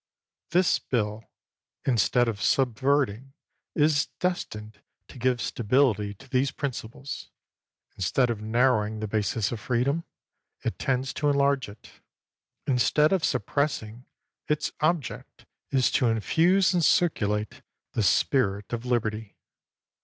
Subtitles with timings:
[0.49, 1.25] This bill,
[1.85, 3.33] instead of subverting,
[3.75, 7.29] is destined to give stability to these principles;
[7.95, 10.03] in stead of narrowing the basis of freedom,
[10.63, 11.91] it tends to enlarge it;
[12.65, 14.07] instead of suppressing,
[14.47, 17.61] its object is to infuse and circulate
[17.91, 19.37] the spirit of liberty.